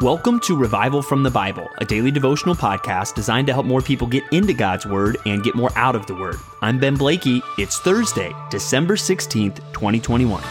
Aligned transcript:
Welcome 0.00 0.40
to 0.40 0.56
Revival 0.56 1.02
from 1.02 1.22
the 1.22 1.30
Bible, 1.30 1.68
a 1.76 1.84
daily 1.84 2.10
devotional 2.10 2.54
podcast 2.54 3.14
designed 3.14 3.46
to 3.48 3.52
help 3.52 3.66
more 3.66 3.82
people 3.82 4.06
get 4.06 4.24
into 4.32 4.54
God's 4.54 4.86
Word 4.86 5.18
and 5.26 5.42
get 5.42 5.54
more 5.54 5.70
out 5.76 5.94
of 5.94 6.06
the 6.06 6.14
Word. 6.14 6.36
I'm 6.62 6.78
Ben 6.78 6.96
Blakey. 6.96 7.42
It's 7.58 7.78
Thursday, 7.80 8.32
December 8.50 8.96
16th, 8.96 9.56
2021. 9.74 10.42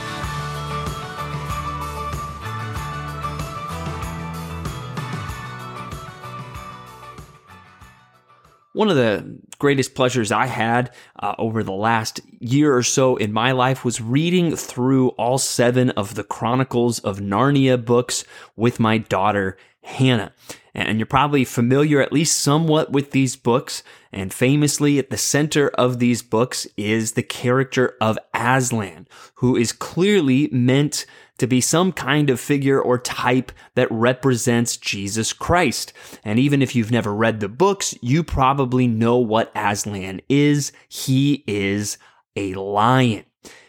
One 8.73 8.89
of 8.89 8.95
the 8.95 9.39
greatest 9.57 9.95
pleasures 9.95 10.31
I 10.31 10.45
had 10.45 10.93
uh, 11.19 11.33
over 11.39 11.63
the 11.63 11.71
last 11.71 12.21
year 12.39 12.75
or 12.75 12.83
so 12.83 13.15
in 13.15 13.33
my 13.33 13.51
life 13.51 13.83
was 13.83 13.99
reading 13.99 14.55
through 14.55 15.09
all 15.09 15.39
seven 15.39 15.89
of 15.91 16.13
the 16.13 16.23
Chronicles 16.23 16.99
of 16.99 17.19
Narnia 17.19 17.83
books 17.83 18.23
with 18.55 18.79
my 18.79 18.99
daughter, 18.99 19.57
Hannah. 19.81 20.33
And 20.75 20.99
you're 20.99 21.07
probably 21.07 21.45
familiar 21.45 21.99
at 21.99 22.13
least 22.13 22.37
somewhat 22.37 22.91
with 22.91 23.09
these 23.09 23.35
books. 23.35 23.81
And 24.13 24.31
famously 24.31 24.99
at 24.99 25.09
the 25.09 25.17
center 25.17 25.69
of 25.69 25.97
these 25.97 26.21
books 26.21 26.67
is 26.77 27.13
the 27.13 27.23
character 27.23 27.95
of 27.99 28.19
Aslan, 28.35 29.07
who 29.35 29.55
is 29.55 29.71
clearly 29.71 30.47
meant 30.51 31.07
to 31.39 31.47
be 31.47 31.61
some 31.61 31.91
kind 31.91 32.29
of 32.29 32.39
figure 32.39 32.79
or 32.79 32.97
type 32.97 33.51
that 33.75 33.91
represents 33.91 34.77
Jesus 34.77 35.33
Christ. 35.33 35.91
And 36.23 36.37
even 36.39 36.61
if 36.61 36.75
you've 36.75 36.91
never 36.91 37.13
read 37.13 37.39
the 37.39 37.49
books, 37.49 37.95
you 38.01 38.23
probably 38.23 38.87
know 38.87 39.17
what 39.17 39.51
Aslan 39.55 40.21
is. 40.29 40.71
He 40.87 41.43
is 41.47 41.97
a 42.35 42.53
lion. 42.53 43.25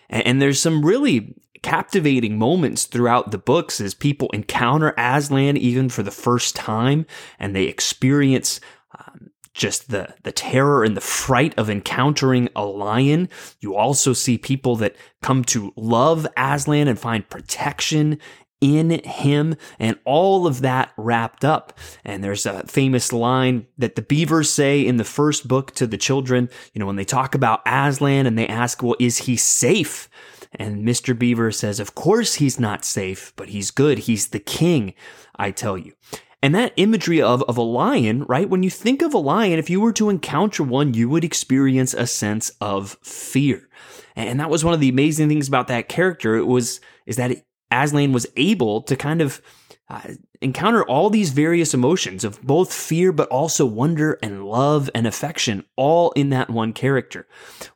And 0.08 0.42
there's 0.42 0.60
some 0.60 0.84
really 0.84 1.34
captivating 1.62 2.38
moments 2.38 2.84
throughout 2.84 3.30
the 3.30 3.38
books 3.38 3.80
as 3.80 3.94
people 3.94 4.28
encounter 4.32 4.94
Aslan 4.96 5.56
even 5.56 5.88
for 5.88 6.02
the 6.02 6.10
first 6.10 6.56
time 6.56 7.06
and 7.38 7.54
they 7.54 7.64
experience 7.64 8.60
just 9.52 9.90
the, 9.90 10.14
the 10.22 10.32
terror 10.32 10.84
and 10.84 10.96
the 10.96 11.00
fright 11.00 11.54
of 11.58 11.68
encountering 11.68 12.48
a 12.54 12.64
lion. 12.64 13.28
You 13.60 13.74
also 13.74 14.12
see 14.12 14.38
people 14.38 14.76
that 14.76 14.96
come 15.22 15.44
to 15.46 15.72
love 15.76 16.26
Aslan 16.36 16.88
and 16.88 16.98
find 16.98 17.28
protection 17.28 18.18
in 18.60 18.90
him 19.04 19.56
and 19.78 19.98
all 20.04 20.46
of 20.46 20.60
that 20.60 20.92
wrapped 20.96 21.44
up. 21.44 21.78
And 22.04 22.22
there's 22.22 22.46
a 22.46 22.66
famous 22.66 23.12
line 23.12 23.66
that 23.78 23.94
the 23.94 24.02
beavers 24.02 24.50
say 24.50 24.86
in 24.86 24.98
the 24.98 25.04
first 25.04 25.48
book 25.48 25.72
to 25.76 25.86
the 25.86 25.96
children, 25.96 26.48
you 26.74 26.78
know, 26.78 26.86
when 26.86 26.96
they 26.96 27.04
talk 27.04 27.34
about 27.34 27.62
Aslan 27.66 28.26
and 28.26 28.38
they 28.38 28.46
ask, 28.46 28.82
well, 28.82 28.96
is 29.00 29.18
he 29.18 29.36
safe? 29.36 30.08
And 30.52 30.86
Mr. 30.86 31.16
Beaver 31.18 31.52
says, 31.52 31.80
of 31.80 31.94
course 31.94 32.34
he's 32.34 32.58
not 32.58 32.84
safe, 32.84 33.32
but 33.36 33.50
he's 33.50 33.70
good. 33.70 34.00
He's 34.00 34.28
the 34.28 34.40
king, 34.40 34.94
I 35.36 35.52
tell 35.52 35.78
you. 35.78 35.92
And 36.42 36.54
that 36.54 36.72
imagery 36.76 37.20
of, 37.20 37.42
of 37.42 37.58
a 37.58 37.62
lion, 37.62 38.24
right? 38.24 38.48
When 38.48 38.62
you 38.62 38.70
think 38.70 39.02
of 39.02 39.12
a 39.12 39.18
lion, 39.18 39.58
if 39.58 39.68
you 39.68 39.80
were 39.80 39.92
to 39.92 40.08
encounter 40.08 40.62
one, 40.62 40.94
you 40.94 41.08
would 41.08 41.24
experience 41.24 41.92
a 41.92 42.06
sense 42.06 42.50
of 42.60 42.96
fear. 43.02 43.68
And 44.16 44.40
that 44.40 44.50
was 44.50 44.64
one 44.64 44.74
of 44.74 44.80
the 44.80 44.88
amazing 44.88 45.28
things 45.28 45.48
about 45.48 45.68
that 45.68 45.88
character. 45.88 46.36
It 46.36 46.46
was, 46.46 46.80
is 47.06 47.16
that 47.16 47.44
Aslan 47.70 48.12
was 48.12 48.26
able 48.36 48.82
to 48.82 48.96
kind 48.96 49.20
of 49.20 49.42
uh, 49.88 50.12
encounter 50.40 50.84
all 50.84 51.10
these 51.10 51.30
various 51.30 51.74
emotions 51.74 52.24
of 52.24 52.40
both 52.42 52.72
fear, 52.72 53.12
but 53.12 53.28
also 53.28 53.66
wonder 53.66 54.18
and 54.22 54.46
love 54.46 54.88
and 54.94 55.06
affection, 55.06 55.64
all 55.76 56.12
in 56.12 56.30
that 56.30 56.48
one 56.48 56.72
character. 56.72 57.26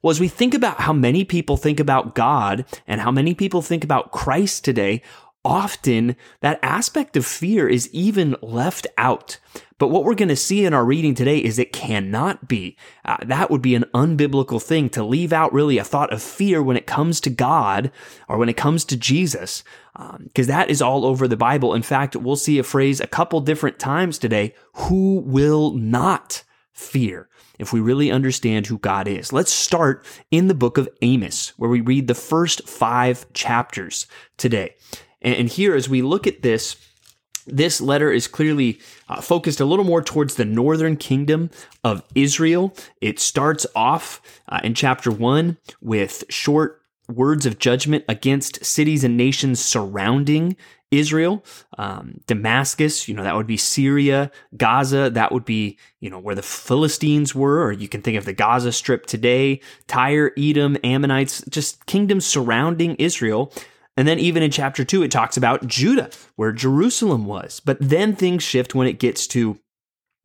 Well, 0.00 0.12
as 0.12 0.20
we 0.20 0.28
think 0.28 0.54
about 0.54 0.80
how 0.80 0.92
many 0.92 1.24
people 1.24 1.56
think 1.56 1.80
about 1.80 2.14
God 2.14 2.64
and 2.86 3.00
how 3.00 3.10
many 3.10 3.34
people 3.34 3.62
think 3.62 3.84
about 3.84 4.12
Christ 4.12 4.64
today, 4.64 5.02
often 5.44 6.16
that 6.40 6.58
aspect 6.62 7.16
of 7.16 7.26
fear 7.26 7.68
is 7.68 7.88
even 7.92 8.36
left 8.40 8.86
out. 8.96 9.38
But 9.78 9.88
what 9.88 10.04
we're 10.04 10.14
going 10.14 10.28
to 10.28 10.36
see 10.36 10.64
in 10.64 10.72
our 10.72 10.84
reading 10.84 11.14
today 11.14 11.38
is 11.38 11.58
it 11.58 11.72
cannot 11.72 12.46
be. 12.48 12.76
Uh, 13.04 13.16
that 13.24 13.50
would 13.50 13.60
be 13.60 13.74
an 13.74 13.84
unbiblical 13.92 14.62
thing 14.62 14.88
to 14.90 15.04
leave 15.04 15.32
out 15.32 15.52
really 15.52 15.78
a 15.78 15.84
thought 15.84 16.12
of 16.12 16.22
fear 16.22 16.62
when 16.62 16.76
it 16.76 16.86
comes 16.86 17.20
to 17.20 17.30
God 17.30 17.90
or 18.28 18.38
when 18.38 18.48
it 18.48 18.56
comes 18.56 18.84
to 18.86 18.96
Jesus, 18.96 19.64
because 19.92 20.48
um, 20.48 20.54
that 20.54 20.70
is 20.70 20.80
all 20.80 21.04
over 21.04 21.26
the 21.26 21.36
Bible. 21.36 21.74
In 21.74 21.82
fact, 21.82 22.14
we'll 22.14 22.36
see 22.36 22.58
a 22.58 22.62
phrase 22.62 23.00
a 23.00 23.06
couple 23.06 23.40
different 23.40 23.78
times 23.78 24.16
today 24.16 24.54
who 24.74 25.20
will 25.26 25.72
not 25.72 26.44
fear 26.72 27.28
if 27.58 27.72
we 27.72 27.80
really 27.80 28.10
understand 28.10 28.66
who 28.66 28.78
God 28.78 29.08
is. 29.08 29.32
Let's 29.32 29.52
start 29.52 30.06
in 30.30 30.48
the 30.48 30.54
book 30.54 30.78
of 30.78 30.88
Amos, 31.02 31.50
where 31.56 31.70
we 31.70 31.80
read 31.80 32.06
the 32.06 32.14
first 32.14 32.68
five 32.68 33.32
chapters 33.32 34.06
today. 34.36 34.74
And 35.24 35.48
here, 35.48 35.74
as 35.74 35.88
we 35.88 36.02
look 36.02 36.26
at 36.26 36.42
this, 36.42 36.76
this 37.46 37.80
letter 37.80 38.12
is 38.12 38.28
clearly 38.28 38.78
uh, 39.08 39.20
focused 39.20 39.60
a 39.60 39.64
little 39.64 39.84
more 39.84 40.02
towards 40.02 40.36
the 40.36 40.44
northern 40.44 40.96
kingdom 40.96 41.50
of 41.82 42.02
Israel. 42.14 42.74
It 43.00 43.18
starts 43.18 43.66
off 43.74 44.20
uh, 44.48 44.60
in 44.62 44.74
chapter 44.74 45.10
one 45.10 45.56
with 45.80 46.24
short 46.28 46.82
words 47.08 47.44
of 47.44 47.58
judgment 47.58 48.04
against 48.08 48.64
cities 48.64 49.04
and 49.04 49.16
nations 49.16 49.60
surrounding 49.60 50.56
Israel. 50.90 51.44
Um, 51.76 52.20
Damascus, 52.26 53.08
you 53.08 53.14
know, 53.14 53.24
that 53.24 53.36
would 53.36 53.46
be 53.46 53.56
Syria. 53.56 54.30
Gaza, 54.56 55.10
that 55.10 55.32
would 55.32 55.44
be, 55.44 55.78
you 56.00 56.08
know, 56.08 56.18
where 56.18 56.34
the 56.34 56.42
Philistines 56.42 57.34
were, 57.34 57.62
or 57.62 57.72
you 57.72 57.88
can 57.88 58.00
think 58.00 58.16
of 58.16 58.24
the 58.24 58.32
Gaza 58.32 58.72
Strip 58.72 59.06
today. 59.06 59.60
Tyre, 59.86 60.32
Edom, 60.38 60.76
Ammonites, 60.84 61.42
just 61.48 61.84
kingdoms 61.86 62.24
surrounding 62.24 62.94
Israel. 62.96 63.52
And 63.96 64.08
then 64.08 64.18
even 64.18 64.42
in 64.42 64.50
chapter 64.50 64.84
2, 64.84 65.02
it 65.02 65.10
talks 65.10 65.36
about 65.36 65.66
Judah, 65.66 66.10
where 66.36 66.52
Jerusalem 66.52 67.26
was. 67.26 67.60
But 67.60 67.78
then 67.80 68.16
things 68.16 68.42
shift 68.42 68.74
when 68.74 68.88
it 68.88 68.98
gets 68.98 69.26
to 69.28 69.58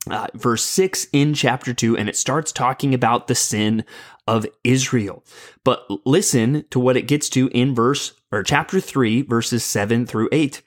uh, 0.10 0.28
verse 0.34 0.64
6 0.64 1.08
in 1.14 1.34
chapter 1.34 1.74
2, 1.74 1.98
and 1.98 2.10
it 2.10 2.16
starts 2.16 2.52
talking 2.52 2.94
about 2.94 3.28
the 3.28 3.36
sin 3.36 3.84
of 4.28 4.46
Israel. 4.64 5.24
But 5.64 5.86
listen 6.06 6.66
to 6.72 6.80
what 6.80 6.98
it 6.98 7.08
gets 7.08 7.30
to 7.30 7.48
in 7.50 7.76
verse 7.76 8.14
or 8.32 8.44
chapter 8.44 8.80
3, 8.80 9.24
verses 9.24 9.64
7 9.64 10.06
through 10.06 10.30
8. 10.32 10.62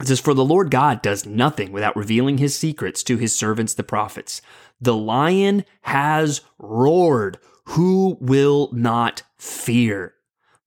It 0.00 0.06
says, 0.06 0.20
For 0.20 0.34
the 0.34 0.44
Lord 0.44 0.70
God 0.70 1.02
does 1.02 1.26
nothing 1.26 1.72
without 1.72 1.96
revealing 1.96 2.38
his 2.38 2.56
secrets 2.56 3.02
to 3.04 3.16
his 3.16 3.34
servants, 3.34 3.74
the 3.74 3.82
prophets. 3.82 4.40
The 4.80 4.96
lion 4.96 5.64
has 5.82 6.40
roared. 6.58 7.38
Who 7.64 8.16
will 8.20 8.70
not 8.72 9.22
fear? 9.36 10.14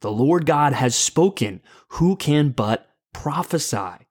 The 0.03 0.11
Lord 0.11 0.45
God 0.45 0.73
has 0.73 0.95
spoken. 0.97 1.61
Who 1.87 2.17
can 2.17 2.49
but 2.49 2.89
prophesy? 3.13 4.05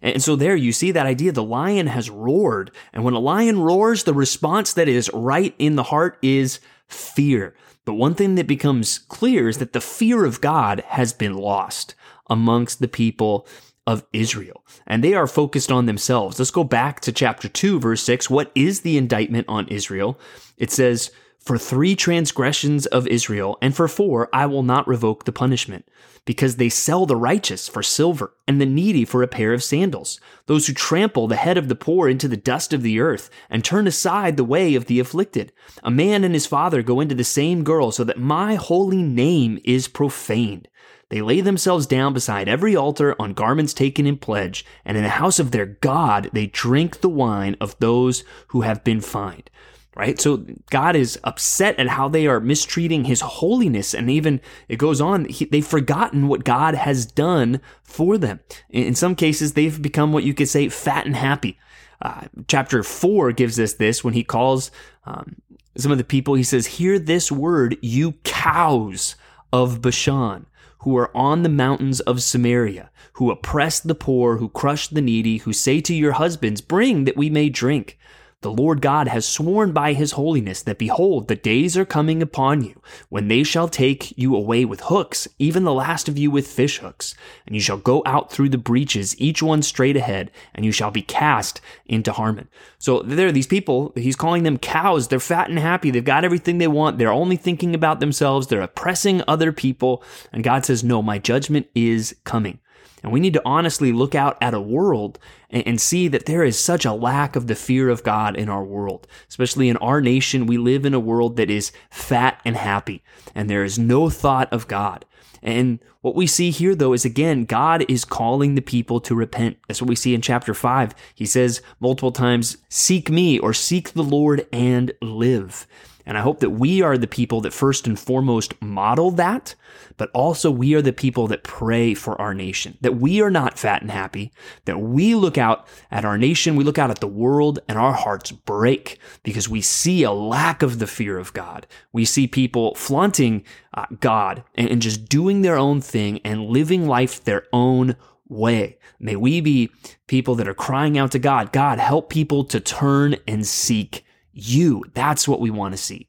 And 0.00 0.22
so 0.22 0.36
there 0.36 0.56
you 0.56 0.72
see 0.72 0.90
that 0.90 1.04
idea. 1.04 1.32
The 1.32 1.42
lion 1.42 1.86
has 1.86 2.08
roared. 2.08 2.70
And 2.94 3.04
when 3.04 3.12
a 3.12 3.18
lion 3.18 3.60
roars, 3.60 4.04
the 4.04 4.14
response 4.14 4.72
that 4.72 4.88
is 4.88 5.10
right 5.12 5.54
in 5.58 5.76
the 5.76 5.82
heart 5.82 6.18
is 6.22 6.60
fear. 6.88 7.54
But 7.84 7.94
one 7.94 8.14
thing 8.14 8.36
that 8.36 8.46
becomes 8.46 8.98
clear 8.98 9.46
is 9.46 9.58
that 9.58 9.74
the 9.74 9.82
fear 9.82 10.24
of 10.24 10.40
God 10.40 10.80
has 10.88 11.12
been 11.12 11.34
lost 11.34 11.94
amongst 12.30 12.80
the 12.80 12.88
people 12.88 13.46
of 13.86 14.06
Israel. 14.14 14.64
And 14.86 15.04
they 15.04 15.12
are 15.12 15.26
focused 15.26 15.70
on 15.70 15.84
themselves. 15.84 16.38
Let's 16.38 16.50
go 16.50 16.64
back 16.64 17.00
to 17.00 17.12
chapter 17.12 17.50
2, 17.50 17.80
verse 17.80 18.02
6. 18.02 18.30
What 18.30 18.50
is 18.54 18.80
the 18.80 18.96
indictment 18.96 19.46
on 19.46 19.68
Israel? 19.68 20.18
It 20.56 20.70
says, 20.70 21.10
for 21.44 21.58
three 21.58 21.94
transgressions 21.94 22.86
of 22.86 23.06
Israel, 23.06 23.58
and 23.60 23.76
for 23.76 23.86
four, 23.86 24.30
I 24.32 24.46
will 24.46 24.62
not 24.62 24.88
revoke 24.88 25.24
the 25.24 25.32
punishment, 25.32 25.86
because 26.24 26.56
they 26.56 26.70
sell 26.70 27.04
the 27.04 27.16
righteous 27.16 27.68
for 27.68 27.82
silver, 27.82 28.32
and 28.48 28.58
the 28.58 28.66
needy 28.66 29.04
for 29.04 29.22
a 29.22 29.28
pair 29.28 29.52
of 29.52 29.62
sandals, 29.62 30.18
those 30.46 30.66
who 30.66 30.72
trample 30.72 31.28
the 31.28 31.36
head 31.36 31.58
of 31.58 31.68
the 31.68 31.74
poor 31.74 32.08
into 32.08 32.28
the 32.28 32.36
dust 32.38 32.72
of 32.72 32.80
the 32.80 32.98
earth, 32.98 33.28
and 33.50 33.62
turn 33.62 33.86
aside 33.86 34.38
the 34.38 34.44
way 34.44 34.74
of 34.74 34.86
the 34.86 34.98
afflicted. 34.98 35.52
A 35.82 35.90
man 35.90 36.24
and 36.24 36.32
his 36.32 36.46
father 36.46 36.82
go 36.82 36.98
into 37.00 37.14
the 37.14 37.24
same 37.24 37.62
girl, 37.62 37.92
so 37.92 38.04
that 38.04 38.18
my 38.18 38.54
holy 38.54 39.02
name 39.02 39.60
is 39.64 39.86
profaned. 39.86 40.66
They 41.10 41.20
lay 41.20 41.42
themselves 41.42 41.86
down 41.86 42.14
beside 42.14 42.48
every 42.48 42.74
altar 42.74 43.14
on 43.20 43.34
garments 43.34 43.74
taken 43.74 44.06
in 44.06 44.16
pledge, 44.16 44.64
and 44.82 44.96
in 44.96 45.02
the 45.02 45.10
house 45.10 45.38
of 45.38 45.50
their 45.50 45.66
God 45.66 46.30
they 46.32 46.46
drink 46.46 47.02
the 47.02 47.10
wine 47.10 47.54
of 47.60 47.78
those 47.80 48.24
who 48.48 48.62
have 48.62 48.82
been 48.82 49.02
fined 49.02 49.50
right? 49.96 50.20
So 50.20 50.44
God 50.70 50.96
is 50.96 51.18
upset 51.24 51.78
at 51.78 51.88
how 51.88 52.08
they 52.08 52.26
are 52.26 52.40
mistreating 52.40 53.04
his 53.04 53.20
holiness. 53.20 53.94
And 53.94 54.10
even 54.10 54.40
it 54.68 54.76
goes 54.76 55.00
on, 55.00 55.26
he, 55.26 55.44
they've 55.44 55.66
forgotten 55.66 56.28
what 56.28 56.44
God 56.44 56.74
has 56.74 57.06
done 57.06 57.60
for 57.82 58.18
them. 58.18 58.40
In 58.70 58.94
some 58.94 59.14
cases, 59.14 59.52
they've 59.52 59.80
become 59.80 60.12
what 60.12 60.24
you 60.24 60.34
could 60.34 60.48
say 60.48 60.68
fat 60.68 61.06
and 61.06 61.16
happy. 61.16 61.58
Uh, 62.02 62.22
chapter 62.48 62.82
4 62.82 63.32
gives 63.32 63.58
us 63.58 63.74
this 63.74 64.02
when 64.02 64.14
he 64.14 64.24
calls 64.24 64.70
um, 65.06 65.36
some 65.76 65.92
of 65.92 65.98
the 65.98 66.04
people, 66.04 66.34
he 66.34 66.42
says, 66.42 66.66
Hear 66.66 66.98
this 66.98 67.32
word, 67.32 67.76
you 67.82 68.12
cows 68.24 69.16
of 69.52 69.80
Bashan. 69.82 70.46
Who 70.80 70.96
are 70.98 71.16
on 71.16 71.42
the 71.42 71.48
mountains 71.48 72.00
of 72.00 72.22
Samaria, 72.22 72.90
who 73.14 73.30
oppress 73.30 73.80
the 73.80 73.94
poor, 73.94 74.36
who 74.36 74.50
crush 74.50 74.88
the 74.88 75.00
needy, 75.00 75.38
who 75.38 75.52
say 75.54 75.80
to 75.80 75.94
your 75.94 76.12
husbands, 76.12 76.60
Bring 76.60 77.04
that 77.04 77.16
we 77.16 77.30
may 77.30 77.48
drink. 77.48 77.98
The 78.44 78.52
Lord 78.52 78.82
God 78.82 79.08
has 79.08 79.26
sworn 79.26 79.72
by 79.72 79.94
his 79.94 80.12
holiness 80.12 80.60
that 80.64 80.76
behold, 80.76 81.28
the 81.28 81.34
days 81.34 81.78
are 81.78 81.86
coming 81.86 82.20
upon 82.20 82.62
you 82.62 82.78
when 83.08 83.28
they 83.28 83.42
shall 83.42 83.68
take 83.68 84.12
you 84.18 84.36
away 84.36 84.66
with 84.66 84.82
hooks, 84.82 85.26
even 85.38 85.64
the 85.64 85.72
last 85.72 86.10
of 86.10 86.18
you 86.18 86.30
with 86.30 86.46
fish 86.46 86.76
hooks. 86.80 87.14
And 87.46 87.54
you 87.54 87.62
shall 87.62 87.78
go 87.78 88.02
out 88.04 88.30
through 88.30 88.50
the 88.50 88.58
breaches, 88.58 89.18
each 89.18 89.42
one 89.42 89.62
straight 89.62 89.96
ahead, 89.96 90.30
and 90.54 90.66
you 90.66 90.72
shall 90.72 90.90
be 90.90 91.00
cast 91.00 91.62
into 91.86 92.12
Harmon. 92.12 92.48
So 92.76 93.00
there 93.00 93.28
are 93.28 93.32
these 93.32 93.46
people, 93.46 93.94
he's 93.96 94.14
calling 94.14 94.42
them 94.42 94.58
cows. 94.58 95.08
They're 95.08 95.20
fat 95.20 95.48
and 95.48 95.58
happy. 95.58 95.90
They've 95.90 96.04
got 96.04 96.26
everything 96.26 96.58
they 96.58 96.68
want. 96.68 96.98
They're 96.98 97.10
only 97.10 97.36
thinking 97.36 97.74
about 97.74 98.00
themselves. 98.00 98.48
They're 98.48 98.60
oppressing 98.60 99.22
other 99.26 99.52
people. 99.52 100.04
And 100.34 100.44
God 100.44 100.66
says, 100.66 100.84
no, 100.84 101.00
my 101.00 101.18
judgment 101.18 101.68
is 101.74 102.14
coming. 102.24 102.58
And 103.02 103.12
we 103.12 103.20
need 103.20 103.34
to 103.34 103.42
honestly 103.44 103.92
look 103.92 104.14
out 104.14 104.38
at 104.40 104.54
a 104.54 104.60
world 104.60 105.18
and, 105.50 105.66
and, 105.66 105.80
see 105.80 106.08
that 106.08 106.26
there 106.26 106.42
is 106.42 106.58
such 106.58 106.84
a 106.84 106.92
lack 106.92 107.36
of 107.36 107.46
the 107.46 107.54
fear 107.54 107.88
of 107.90 108.02
God 108.02 108.36
in 108.36 108.48
our 108.48 108.64
world. 108.64 109.06
Especially 109.28 109.68
in 109.68 109.76
our 109.76 110.00
nation, 110.00 110.46
we 110.46 110.56
live 110.56 110.86
in 110.86 110.94
a 110.94 111.00
world 111.00 111.36
that 111.36 111.50
is 111.50 111.72
fat 111.90 112.40
and 112.44 112.56
happy, 112.56 113.02
and 113.34 113.48
there 113.48 113.64
is 113.64 113.78
no 113.78 114.08
thought 114.08 114.52
of 114.52 114.68
God. 114.68 115.04
And 115.42 115.78
what 116.00 116.14
we 116.14 116.26
see 116.26 116.50
here, 116.50 116.74
though, 116.74 116.94
is 116.94 117.04
again, 117.04 117.44
God 117.44 117.84
is 117.88 118.06
calling 118.06 118.54
the 118.54 118.62
people 118.62 118.98
to 119.00 119.14
repent. 119.14 119.58
That's 119.68 119.82
what 119.82 119.90
we 119.90 119.96
see 119.96 120.14
in 120.14 120.22
chapter 120.22 120.54
5. 120.54 120.94
He 121.14 121.26
says 121.26 121.60
multiple 121.80 122.12
times, 122.12 122.56
Seek 122.70 123.10
me 123.10 123.38
or 123.38 123.52
seek 123.52 123.92
the 123.92 124.02
Lord 124.02 124.46
and 124.52 124.92
live. 125.02 125.66
And 126.06 126.18
I 126.18 126.20
hope 126.20 126.40
that 126.40 126.50
we 126.50 126.82
are 126.82 126.98
the 126.98 127.06
people 127.06 127.40
that 127.42 127.52
first 127.52 127.86
and 127.86 127.98
foremost 127.98 128.60
model 128.60 129.10
that, 129.12 129.54
but 129.96 130.10
also 130.12 130.50
we 130.50 130.74
are 130.74 130.82
the 130.82 130.92
people 130.92 131.26
that 131.28 131.44
pray 131.44 131.94
for 131.94 132.20
our 132.20 132.34
nation, 132.34 132.76
that 132.82 132.96
we 132.96 133.22
are 133.22 133.30
not 133.30 133.58
fat 133.58 133.82
and 133.82 133.90
happy, 133.90 134.32
that 134.66 134.80
we 134.80 135.14
look 135.14 135.38
out 135.38 135.66
at 135.90 136.04
our 136.04 136.18
nation, 136.18 136.56
we 136.56 136.64
look 136.64 136.78
out 136.78 136.90
at 136.90 137.00
the 137.00 137.06
world, 137.06 137.58
and 137.68 137.78
our 137.78 137.94
hearts 137.94 138.32
break 138.32 138.98
because 139.22 139.48
we 139.48 139.60
see 139.60 140.02
a 140.02 140.12
lack 140.12 140.62
of 140.62 140.78
the 140.78 140.86
fear 140.86 141.18
of 141.18 141.32
God. 141.32 141.66
We 141.92 142.04
see 142.04 142.26
people 142.26 142.74
flaunting 142.74 143.44
uh, 143.72 143.86
God 144.00 144.44
and, 144.54 144.68
and 144.68 144.82
just 144.82 145.08
doing 145.08 145.42
their 145.42 145.56
own 145.56 145.80
thing 145.80 146.20
and 146.24 146.46
living 146.46 146.86
life 146.86 147.24
their 147.24 147.44
own 147.52 147.96
way. 148.28 148.78
May 148.98 149.16
we 149.16 149.40
be 149.40 149.70
people 150.06 150.34
that 150.36 150.48
are 150.48 150.54
crying 150.54 150.96
out 150.98 151.12
to 151.12 151.18
God, 151.18 151.52
God, 151.52 151.78
help 151.78 152.10
people 152.10 152.44
to 152.44 152.60
turn 152.60 153.16
and 153.26 153.46
seek 153.46 154.03
you. 154.34 154.84
That's 154.94 155.26
what 155.26 155.40
we 155.40 155.50
want 155.50 155.72
to 155.72 155.78
see. 155.78 156.08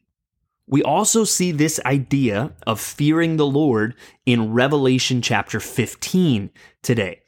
We 0.68 0.82
also 0.82 1.24
see 1.24 1.52
this 1.52 1.80
idea 1.86 2.52
of 2.66 2.82
fearing 2.82 3.38
the 3.38 3.46
Lord 3.46 3.96
in 4.26 4.52
Revelation 4.52 5.22
chapter 5.22 5.60
15 5.60 6.50
today. 6.82 7.22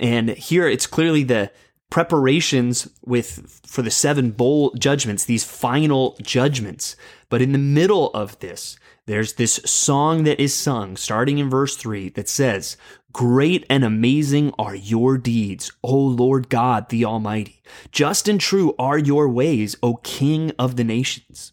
And 0.00 0.30
here 0.30 0.66
it's 0.66 0.86
clearly 0.86 1.22
the 1.22 1.52
preparations 1.90 2.88
with 3.04 3.60
for 3.64 3.82
the 3.82 3.90
seven 3.90 4.32
bowl 4.32 4.72
judgments, 4.72 5.24
these 5.24 5.44
final 5.44 6.16
judgments. 6.20 6.96
But 7.28 7.40
in 7.40 7.52
the 7.52 7.58
middle 7.58 8.10
of 8.10 8.36
this, 8.40 8.76
there's 9.06 9.34
this 9.34 9.60
song 9.64 10.24
that 10.24 10.40
is 10.40 10.52
sung 10.52 10.96
starting 10.96 11.38
in 11.38 11.48
verse 11.48 11.76
3 11.76 12.08
that 12.10 12.28
says, 12.28 12.76
Great 13.14 13.64
and 13.70 13.84
amazing 13.84 14.52
are 14.58 14.74
your 14.74 15.16
deeds, 15.16 15.70
O 15.84 15.96
Lord 15.96 16.48
God 16.48 16.88
the 16.88 17.04
Almighty. 17.04 17.62
Just 17.92 18.26
and 18.26 18.40
true 18.40 18.74
are 18.76 18.98
your 18.98 19.28
ways, 19.28 19.76
O 19.84 19.94
King 20.02 20.50
of 20.58 20.74
the 20.74 20.82
nations. 20.82 21.52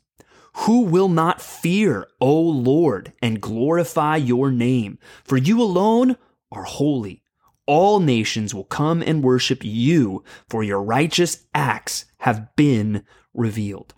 Who 0.56 0.82
will 0.82 1.08
not 1.08 1.40
fear, 1.40 2.08
O 2.20 2.34
Lord, 2.34 3.14
and 3.22 3.40
glorify 3.40 4.16
your 4.16 4.52
name? 4.52 4.98
For 5.24 5.38
you 5.38 5.62
alone 5.62 6.18
are 6.52 6.64
holy. 6.64 7.22
All 7.68 8.00
nations 8.00 8.56
will 8.56 8.64
come 8.64 9.04
and 9.04 9.24
worship 9.24 9.64
you, 9.64 10.24
for 10.50 10.64
your 10.64 10.82
righteous 10.82 11.46
acts 11.54 12.06
have 12.22 12.56
been 12.56 13.04
revealed. 13.36 13.94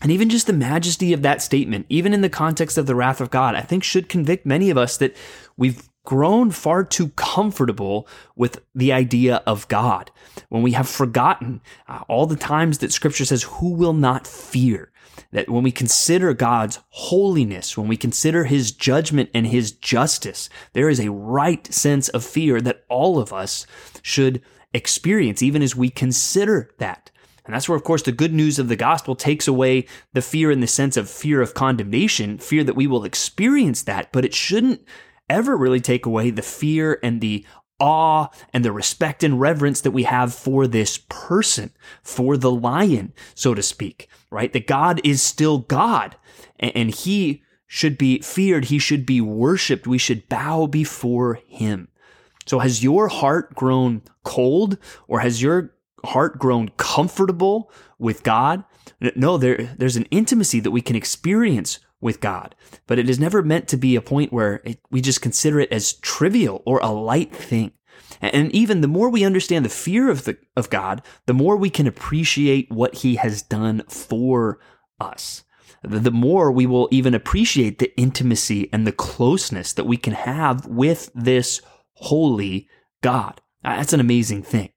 And 0.00 0.10
even 0.10 0.30
just 0.30 0.46
the 0.46 0.54
majesty 0.54 1.12
of 1.12 1.20
that 1.20 1.42
statement, 1.42 1.84
even 1.90 2.14
in 2.14 2.22
the 2.22 2.30
context 2.30 2.78
of 2.78 2.86
the 2.86 2.94
wrath 2.94 3.20
of 3.20 3.28
God, 3.28 3.54
I 3.54 3.60
think 3.60 3.84
should 3.84 4.08
convict 4.08 4.46
many 4.46 4.70
of 4.70 4.78
us 4.78 4.96
that 4.96 5.14
we've 5.58 5.86
grown 6.06 6.50
far 6.50 6.82
too 6.84 7.08
comfortable 7.10 8.08
with 8.34 8.64
the 8.74 8.92
idea 8.92 9.42
of 9.46 9.68
God, 9.68 10.10
when 10.48 10.62
we 10.62 10.72
have 10.72 10.88
forgotten 10.88 11.60
uh, 11.86 12.04
all 12.08 12.24
the 12.24 12.36
times 12.36 12.78
that 12.78 12.92
scripture 12.92 13.26
says, 13.26 13.42
Who 13.42 13.74
will 13.74 13.92
not 13.92 14.26
fear? 14.26 14.90
That 15.32 15.50
when 15.50 15.62
we 15.62 15.72
consider 15.72 16.32
God's 16.32 16.78
holiness, 16.90 17.76
when 17.76 17.88
we 17.88 17.96
consider 17.96 18.44
his 18.44 18.72
judgment 18.72 19.28
and 19.34 19.46
his 19.46 19.72
justice, 19.72 20.48
there 20.72 20.88
is 20.88 21.00
a 21.00 21.10
right 21.10 21.66
sense 21.72 22.08
of 22.08 22.24
fear 22.24 22.60
that 22.62 22.84
all 22.88 23.18
of 23.18 23.32
us 23.32 23.66
should 24.00 24.40
experience, 24.72 25.42
even 25.42 25.62
as 25.62 25.76
we 25.76 25.90
consider 25.90 26.70
that. 26.78 27.10
And 27.44 27.54
that's 27.54 27.68
where, 27.68 27.76
of 27.76 27.84
course, 27.84 28.02
the 28.02 28.12
good 28.12 28.34
news 28.34 28.58
of 28.58 28.68
the 28.68 28.76
gospel 28.76 29.14
takes 29.14 29.46
away 29.46 29.86
the 30.12 30.22
fear 30.22 30.50
in 30.50 30.60
the 30.60 30.66
sense 30.66 30.96
of 30.96 31.08
fear 31.08 31.40
of 31.40 31.54
condemnation, 31.54 32.38
fear 32.38 32.64
that 32.64 32.76
we 32.76 32.86
will 32.86 33.04
experience 33.04 33.82
that, 33.82 34.12
but 34.12 34.24
it 34.24 34.34
shouldn't 34.34 34.82
ever 35.28 35.56
really 35.56 35.80
take 35.80 36.06
away 36.06 36.30
the 36.30 36.42
fear 36.42 36.98
and 37.02 37.20
the 37.20 37.44
awe 37.78 38.28
and 38.52 38.64
the 38.64 38.72
respect 38.72 39.22
and 39.22 39.40
reverence 39.40 39.80
that 39.82 39.90
we 39.90 40.04
have 40.04 40.34
for 40.34 40.66
this 40.66 40.98
person, 41.08 41.70
for 42.02 42.36
the 42.36 42.50
lion, 42.50 43.12
so 43.34 43.54
to 43.54 43.62
speak, 43.62 44.08
right? 44.30 44.52
That 44.52 44.66
God 44.66 45.00
is 45.04 45.22
still 45.22 45.58
God 45.58 46.16
and 46.58 46.90
he 46.90 47.42
should 47.66 47.98
be 47.98 48.20
feared. 48.20 48.66
He 48.66 48.78
should 48.78 49.04
be 49.04 49.20
worshiped. 49.20 49.86
We 49.86 49.98
should 49.98 50.28
bow 50.28 50.66
before 50.66 51.40
him. 51.46 51.88
So 52.46 52.60
has 52.60 52.82
your 52.82 53.08
heart 53.08 53.54
grown 53.54 54.02
cold 54.22 54.78
or 55.08 55.20
has 55.20 55.42
your 55.42 55.74
heart 56.04 56.38
grown 56.38 56.70
comfortable 56.76 57.70
with 57.98 58.22
God? 58.22 58.64
No, 59.16 59.36
there, 59.36 59.74
there's 59.76 59.96
an 59.96 60.06
intimacy 60.10 60.60
that 60.60 60.70
we 60.70 60.80
can 60.80 60.96
experience 60.96 61.80
with 62.00 62.20
God, 62.20 62.54
but 62.86 62.98
it 62.98 63.08
is 63.08 63.18
never 63.18 63.42
meant 63.42 63.68
to 63.68 63.76
be 63.76 63.96
a 63.96 64.02
point 64.02 64.32
where 64.32 64.60
it, 64.64 64.80
we 64.90 65.00
just 65.00 65.22
consider 65.22 65.60
it 65.60 65.72
as 65.72 65.94
trivial 65.94 66.62
or 66.66 66.78
a 66.80 66.90
light 66.90 67.34
thing. 67.34 67.72
And 68.20 68.52
even 68.52 68.80
the 68.80 68.88
more 68.88 69.08
we 69.08 69.24
understand 69.24 69.64
the 69.64 69.70
fear 69.70 70.10
of 70.10 70.24
the 70.24 70.38
of 70.56 70.70
God, 70.70 71.02
the 71.26 71.34
more 71.34 71.56
we 71.56 71.70
can 71.70 71.86
appreciate 71.86 72.70
what 72.70 72.96
He 72.96 73.16
has 73.16 73.42
done 73.42 73.82
for 73.88 74.58
us. 75.00 75.44
The 75.82 76.10
more 76.10 76.50
we 76.50 76.66
will 76.66 76.88
even 76.90 77.14
appreciate 77.14 77.78
the 77.78 77.96
intimacy 77.98 78.68
and 78.72 78.86
the 78.86 78.92
closeness 78.92 79.72
that 79.74 79.84
we 79.84 79.96
can 79.96 80.14
have 80.14 80.66
with 80.66 81.10
this 81.14 81.60
holy 81.94 82.68
God. 83.02 83.40
That's 83.62 83.92
an 83.92 84.00
amazing 84.00 84.42
thing. 84.42 84.70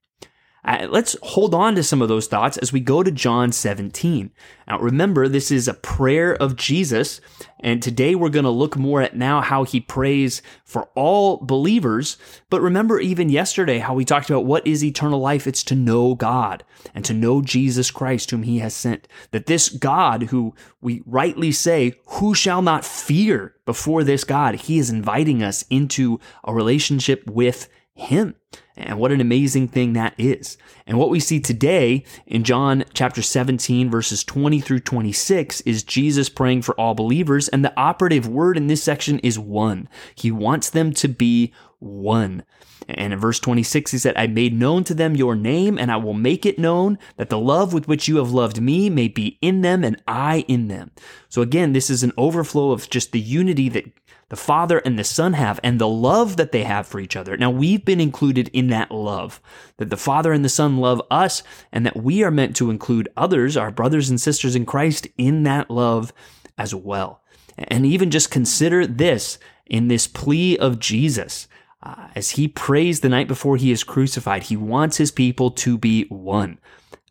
Uh, 0.64 0.86
let's 0.90 1.16
hold 1.22 1.54
on 1.54 1.74
to 1.74 1.82
some 1.82 2.02
of 2.02 2.08
those 2.08 2.26
thoughts 2.26 2.58
as 2.58 2.72
we 2.72 2.80
go 2.80 3.02
to 3.02 3.10
John 3.10 3.50
17. 3.50 4.30
Now, 4.68 4.78
remember, 4.78 5.26
this 5.26 5.50
is 5.50 5.66
a 5.66 5.74
prayer 5.74 6.34
of 6.34 6.54
Jesus, 6.54 7.20
and 7.60 7.82
today 7.82 8.14
we're 8.14 8.28
going 8.28 8.44
to 8.44 8.50
look 8.50 8.76
more 8.76 9.00
at 9.00 9.16
now 9.16 9.40
how 9.40 9.64
he 9.64 9.80
prays 9.80 10.42
for 10.64 10.90
all 10.94 11.38
believers. 11.38 12.18
But 12.50 12.60
remember, 12.60 13.00
even 13.00 13.30
yesterday, 13.30 13.78
how 13.78 13.94
we 13.94 14.04
talked 14.04 14.28
about 14.28 14.44
what 14.44 14.66
is 14.66 14.84
eternal 14.84 15.18
life? 15.18 15.46
It's 15.46 15.64
to 15.64 15.74
know 15.74 16.14
God 16.14 16.62
and 16.94 17.04
to 17.06 17.14
know 17.14 17.40
Jesus 17.40 17.90
Christ, 17.90 18.30
whom 18.30 18.42
he 18.42 18.58
has 18.58 18.74
sent. 18.74 19.08
That 19.30 19.46
this 19.46 19.70
God, 19.70 20.24
who 20.24 20.54
we 20.80 21.02
rightly 21.06 21.52
say, 21.52 21.94
who 22.06 22.34
shall 22.34 22.60
not 22.60 22.84
fear 22.84 23.54
before 23.64 24.04
this 24.04 24.24
God, 24.24 24.56
he 24.56 24.78
is 24.78 24.90
inviting 24.90 25.42
us 25.42 25.64
into 25.70 26.20
a 26.44 26.52
relationship 26.52 27.26
with 27.26 27.68
him. 28.00 28.34
And 28.76 28.98
what 28.98 29.12
an 29.12 29.20
amazing 29.20 29.68
thing 29.68 29.92
that 29.92 30.14
is. 30.16 30.56
And 30.86 30.98
what 30.98 31.10
we 31.10 31.20
see 31.20 31.38
today 31.38 32.04
in 32.26 32.44
John 32.44 32.84
chapter 32.94 33.22
17, 33.22 33.90
verses 33.90 34.24
20 34.24 34.60
through 34.60 34.80
26, 34.80 35.60
is 35.62 35.82
Jesus 35.82 36.28
praying 36.28 36.62
for 36.62 36.74
all 36.80 36.94
believers. 36.94 37.48
And 37.48 37.64
the 37.64 37.78
operative 37.78 38.26
word 38.26 38.56
in 38.56 38.68
this 38.68 38.82
section 38.82 39.18
is 39.20 39.38
one. 39.38 39.88
He 40.14 40.30
wants 40.30 40.70
them 40.70 40.92
to 40.94 41.08
be 41.08 41.52
one. 41.78 42.42
And 42.88 43.12
in 43.12 43.18
verse 43.18 43.38
26, 43.38 43.92
he 43.92 43.98
said, 43.98 44.16
I 44.16 44.26
made 44.26 44.58
known 44.58 44.82
to 44.84 44.94
them 44.94 45.14
your 45.14 45.36
name, 45.36 45.78
and 45.78 45.92
I 45.92 45.96
will 45.96 46.14
make 46.14 46.44
it 46.44 46.58
known 46.58 46.98
that 47.16 47.28
the 47.28 47.38
love 47.38 47.72
with 47.72 47.86
which 47.86 48.08
you 48.08 48.16
have 48.16 48.32
loved 48.32 48.60
me 48.60 48.90
may 48.90 49.08
be 49.08 49.38
in 49.40 49.60
them 49.60 49.84
and 49.84 50.02
I 50.08 50.44
in 50.48 50.68
them. 50.68 50.90
So 51.28 51.42
again, 51.42 51.72
this 51.72 51.90
is 51.90 52.02
an 52.02 52.12
overflow 52.16 52.72
of 52.72 52.90
just 52.90 53.12
the 53.12 53.20
unity 53.20 53.68
that 53.68 53.84
the 54.30 54.36
Father 54.36 54.78
and 54.78 54.98
the 54.98 55.04
Son 55.04 55.34
have 55.34 55.60
and 55.62 55.78
the 55.78 55.88
love 55.88 56.36
that 56.36 56.52
they 56.52 56.62
have 56.62 56.86
for 56.86 57.00
each 57.00 57.16
other. 57.16 57.36
Now, 57.36 57.50
we've 57.50 57.84
been 57.84 58.00
included 58.00 58.48
in 58.52 58.68
that 58.68 58.90
love, 58.90 59.40
that 59.76 59.90
the 59.90 59.96
Father 59.96 60.32
and 60.32 60.44
the 60.44 60.48
Son 60.48 60.78
love 60.78 61.02
us, 61.10 61.42
and 61.72 61.84
that 61.84 61.96
we 61.96 62.22
are 62.22 62.30
meant 62.30 62.56
to 62.56 62.70
include 62.70 63.08
others, 63.16 63.56
our 63.56 63.72
brothers 63.72 64.08
and 64.08 64.20
sisters 64.20 64.56
in 64.56 64.64
Christ, 64.64 65.08
in 65.18 65.42
that 65.42 65.68
love 65.68 66.12
as 66.56 66.74
well. 66.74 67.22
And 67.58 67.84
even 67.84 68.10
just 68.10 68.30
consider 68.30 68.86
this 68.86 69.38
in 69.66 69.88
this 69.88 70.06
plea 70.06 70.56
of 70.56 70.78
Jesus. 70.78 71.48
Uh, 71.82 72.08
as 72.14 72.30
he 72.30 72.46
prays 72.46 73.00
the 73.00 73.08
night 73.08 73.26
before 73.26 73.56
he 73.56 73.72
is 73.72 73.82
crucified, 73.82 74.44
he 74.44 74.56
wants 74.56 74.98
his 74.98 75.10
people 75.10 75.50
to 75.50 75.76
be 75.76 76.04
one. 76.04 76.58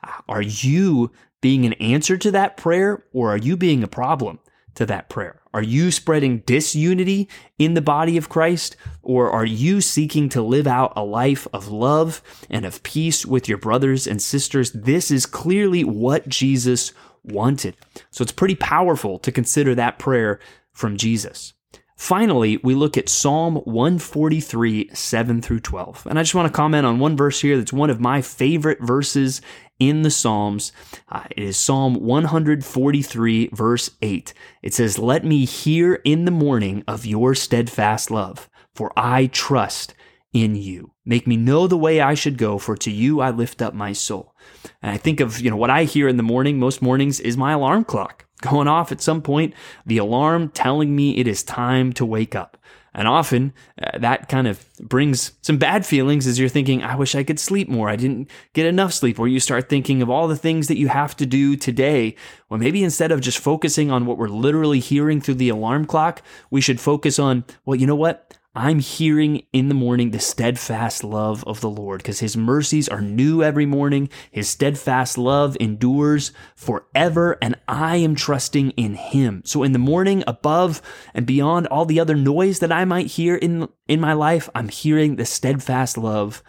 Uh, 0.01 0.21
are 0.29 0.41
you 0.41 1.11
being 1.41 1.65
an 1.65 1.73
answer 1.73 2.17
to 2.17 2.31
that 2.31 2.55
prayer 2.55 3.03
or 3.11 3.33
are 3.33 3.37
you 3.37 3.57
being 3.57 3.83
a 3.83 3.87
problem? 3.87 4.39
To 4.75 4.85
that 4.85 5.09
prayer? 5.09 5.41
Are 5.53 5.63
you 5.63 5.91
spreading 5.91 6.39
disunity 6.39 7.27
in 7.57 7.73
the 7.73 7.81
body 7.81 8.17
of 8.17 8.29
Christ, 8.29 8.75
or 9.01 9.29
are 9.31 9.45
you 9.45 9.81
seeking 9.81 10.29
to 10.29 10.41
live 10.41 10.67
out 10.67 10.93
a 10.95 11.03
life 11.03 11.47
of 11.53 11.67
love 11.67 12.21
and 12.49 12.65
of 12.65 12.83
peace 12.83 13.25
with 13.25 13.49
your 13.49 13.57
brothers 13.57 14.05
and 14.07 14.21
sisters? 14.21 14.71
This 14.71 15.11
is 15.11 15.25
clearly 15.25 15.83
what 15.83 16.29
Jesus 16.29 16.93
wanted. 17.23 17.75
So 18.11 18.21
it's 18.21 18.31
pretty 18.31 18.55
powerful 18.55 19.19
to 19.19 19.31
consider 19.31 19.75
that 19.75 19.99
prayer 19.99 20.39
from 20.71 20.97
Jesus. 20.97 21.53
Finally, 21.99 22.55
we 22.63 22.73
look 22.73 22.97
at 22.97 23.09
Psalm 23.09 23.55
143, 23.55 24.89
7 24.93 25.41
through 25.41 25.59
12. 25.59 26.07
And 26.09 26.17
I 26.17 26.23
just 26.23 26.33
want 26.33 26.47
to 26.47 26.55
comment 26.55 26.85
on 26.85 26.97
one 26.97 27.17
verse 27.17 27.41
here 27.41 27.57
that's 27.57 27.73
one 27.73 27.89
of 27.89 27.99
my 27.99 28.21
favorite 28.21 28.79
verses 28.79 29.41
in 29.79 30.03
the 30.03 30.09
Psalms. 30.09 30.71
Uh, 31.09 31.25
it 31.29 31.43
is 31.43 31.57
Psalm 31.57 31.95
143, 31.95 33.49
verse 33.51 33.91
8. 34.01 34.33
It 34.63 34.73
says, 34.73 34.97
Let 34.97 35.25
me 35.25 35.43
hear 35.43 35.95
in 36.05 36.23
the 36.23 36.31
morning 36.31 36.85
of 36.87 37.05
your 37.05 37.35
steadfast 37.35 38.09
love, 38.09 38.49
for 38.73 38.93
I 38.95 39.27
trust 39.27 39.93
in 40.33 40.55
you. 40.55 40.91
Make 41.05 41.27
me 41.27 41.37
know 41.37 41.67
the 41.67 41.77
way 41.77 42.01
I 42.01 42.13
should 42.13 42.37
go, 42.37 42.57
for 42.57 42.75
to 42.77 42.91
you 42.91 43.19
I 43.19 43.31
lift 43.31 43.61
up 43.61 43.73
my 43.73 43.93
soul. 43.93 44.35
And 44.81 44.91
I 44.91 44.97
think 44.97 45.19
of, 45.19 45.39
you 45.39 45.49
know, 45.49 45.57
what 45.57 45.69
I 45.69 45.83
hear 45.83 46.07
in 46.07 46.17
the 46.17 46.23
morning, 46.23 46.59
most 46.59 46.81
mornings, 46.81 47.19
is 47.19 47.37
my 47.37 47.53
alarm 47.53 47.83
clock 47.83 48.25
going 48.41 48.67
off 48.67 48.91
at 48.91 49.01
some 49.01 49.21
point, 49.21 49.53
the 49.85 49.97
alarm 49.97 50.49
telling 50.49 50.95
me 50.95 51.17
it 51.17 51.27
is 51.27 51.43
time 51.43 51.93
to 51.93 52.05
wake 52.05 52.35
up. 52.35 52.57
And 52.91 53.07
often 53.07 53.53
uh, 53.81 53.99
that 53.99 54.29
kind 54.29 54.47
of 54.47 54.65
brings 54.79 55.33
some 55.41 55.57
bad 55.57 55.85
feelings 55.85 56.25
as 56.25 56.39
you're 56.39 56.49
thinking, 56.49 56.83
I 56.83 56.95
wish 56.95 57.13
I 57.13 57.23
could 57.23 57.39
sleep 57.39 57.69
more. 57.69 57.87
I 57.87 57.95
didn't 57.95 58.29
get 58.53 58.65
enough 58.65 58.93
sleep. 58.93 59.19
Or 59.19 59.27
you 59.27 59.39
start 59.39 59.69
thinking 59.69 60.01
of 60.01 60.09
all 60.09 60.27
the 60.27 60.35
things 60.35 60.67
that 60.67 60.77
you 60.77 60.87
have 60.87 61.15
to 61.17 61.25
do 61.27 61.55
today. 61.55 62.15
Well, 62.49 62.59
maybe 62.59 62.83
instead 62.83 63.11
of 63.11 63.21
just 63.21 63.37
focusing 63.37 63.91
on 63.91 64.05
what 64.05 64.17
we're 64.17 64.27
literally 64.27 64.79
hearing 64.79 65.21
through 65.21 65.35
the 65.35 65.49
alarm 65.49 65.85
clock, 65.85 66.23
we 66.49 66.61
should 66.61 66.79
focus 66.79 67.19
on, 67.19 67.45
well, 67.63 67.75
you 67.75 67.85
know 67.85 67.95
what? 67.95 68.35
I'm 68.59 68.79
hearing 68.79 69.43
in 69.53 69.69
the 69.69 69.73
morning 69.73 70.11
the 70.11 70.19
steadfast 70.19 71.01
love 71.01 71.45
of 71.45 71.61
the 71.61 71.69
Lord 71.69 71.99
because 71.99 72.19
his 72.19 72.35
mercies 72.35 72.89
are 72.89 72.99
new 72.99 73.41
every 73.41 73.65
morning. 73.65 74.09
His 74.31 74.49
steadfast 74.49 75.17
love 75.17 75.55
endures 75.61 76.33
forever, 76.57 77.37
and 77.41 77.55
I 77.69 77.95
am 77.95 78.15
trusting 78.15 78.71
in 78.71 78.95
him. 78.95 79.43
So 79.45 79.63
in 79.63 79.71
the 79.71 79.79
morning, 79.79 80.25
above 80.27 80.81
and 81.13 81.25
beyond 81.25 81.67
all 81.67 81.85
the 81.85 82.01
other 82.01 82.17
noise 82.17 82.59
that 82.59 82.69
I 82.69 82.83
might 82.83 83.07
hear 83.07 83.37
in, 83.37 83.69
in 83.87 84.01
my 84.01 84.11
life, 84.11 84.49
I'm 84.53 84.67
hearing 84.67 85.15
the 85.15 85.23
steadfast 85.23 85.97
love 85.97 86.43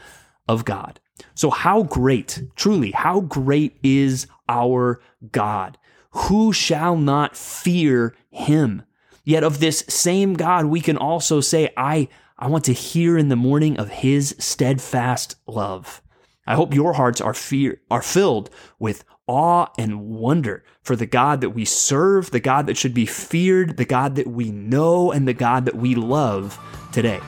of 0.48 0.64
God. 0.64 0.98
So 1.36 1.48
how 1.48 1.84
great, 1.84 2.42
truly, 2.56 2.90
how 2.90 3.20
great 3.20 3.78
is 3.84 4.26
our 4.48 5.00
God? 5.30 5.78
Who 6.10 6.52
shall 6.52 6.96
not 6.96 7.36
fear 7.36 8.16
him? 8.30 8.82
Yet 9.30 9.44
of 9.44 9.60
this 9.60 9.84
same 9.86 10.34
God, 10.34 10.64
we 10.64 10.80
can 10.80 10.96
also 10.96 11.40
say, 11.40 11.72
I, 11.76 12.08
I 12.36 12.48
want 12.48 12.64
to 12.64 12.72
hear 12.72 13.16
in 13.16 13.28
the 13.28 13.36
morning 13.36 13.78
of 13.78 13.88
his 13.88 14.34
steadfast 14.40 15.36
love. 15.46 16.02
I 16.48 16.56
hope 16.56 16.74
your 16.74 16.94
hearts 16.94 17.20
are 17.20 17.32
fear, 17.32 17.80
are 17.92 18.02
filled 18.02 18.50
with 18.80 19.04
awe 19.28 19.68
and 19.78 20.08
wonder 20.08 20.64
for 20.82 20.96
the 20.96 21.06
God 21.06 21.42
that 21.42 21.50
we 21.50 21.64
serve, 21.64 22.32
the 22.32 22.40
God 22.40 22.66
that 22.66 22.76
should 22.76 22.92
be 22.92 23.06
feared, 23.06 23.76
the 23.76 23.84
God 23.84 24.16
that 24.16 24.26
we 24.26 24.50
know, 24.50 25.12
and 25.12 25.28
the 25.28 25.32
God 25.32 25.64
that 25.66 25.76
we 25.76 25.94
love 25.94 26.58
today. 26.90 27.20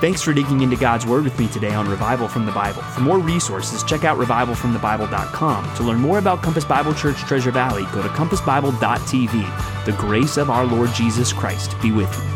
Thanks 0.00 0.22
for 0.22 0.32
digging 0.32 0.60
into 0.60 0.76
God's 0.76 1.06
Word 1.06 1.24
with 1.24 1.36
me 1.40 1.48
today 1.48 1.74
on 1.74 1.90
Revival 1.90 2.28
from 2.28 2.46
the 2.46 2.52
Bible. 2.52 2.82
For 2.82 3.00
more 3.00 3.18
resources, 3.18 3.82
check 3.82 4.04
out 4.04 4.16
revivalfromthebible.com. 4.16 5.74
To 5.74 5.82
learn 5.82 5.98
more 5.98 6.18
about 6.18 6.40
Compass 6.40 6.64
Bible 6.64 6.94
Church 6.94 7.16
Treasure 7.16 7.50
Valley, 7.50 7.82
go 7.92 8.00
to 8.00 8.08
compassbible.tv. 8.10 9.71
The 9.84 9.92
grace 9.92 10.36
of 10.36 10.48
our 10.48 10.64
Lord 10.64 10.92
Jesus 10.94 11.32
Christ 11.32 11.74
be 11.82 11.90
with 11.90 12.16
you. 12.24 12.31